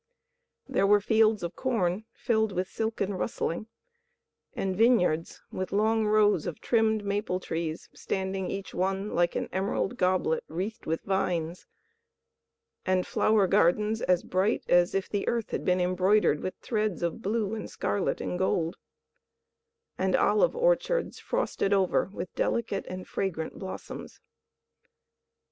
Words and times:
There 0.67 0.87
were 0.87 0.99
fields 0.99 1.43
of 1.43 1.55
corn, 1.55 2.05
filled 2.15 2.53
with 2.53 2.67
silken 2.67 3.13
rustling, 3.13 3.67
and 4.55 4.75
vineyards 4.75 5.43
with 5.51 5.71
long 5.71 6.07
rows 6.07 6.47
of 6.47 6.59
trimmed 6.59 7.05
maple 7.05 7.39
trees 7.39 7.87
standing 7.93 8.49
each 8.49 8.73
one 8.73 9.13
like 9.13 9.35
an 9.35 9.47
emerald 9.53 9.97
goblet 9.97 10.43
wreathed 10.47 10.87
with 10.87 11.03
vines, 11.03 11.67
and 12.83 13.05
flower 13.05 13.45
gardens 13.45 14.01
as 14.01 14.23
bright 14.23 14.63
as 14.67 14.95
if 14.95 15.07
the 15.07 15.27
earth 15.27 15.51
had 15.51 15.63
been 15.63 15.79
embroidered 15.79 16.39
with 16.41 16.55
threads 16.63 17.03
of 17.03 17.21
blue 17.21 17.53
and 17.53 17.69
scarlet 17.69 18.19
and 18.19 18.39
gold, 18.39 18.77
and 19.99 20.15
olive 20.15 20.55
orchards 20.55 21.19
frosted 21.19 21.73
over 21.73 22.09
with 22.11 22.33
delicate 22.33 22.87
and 22.87 23.07
fragrant 23.07 23.59
blossoms. 23.59 24.19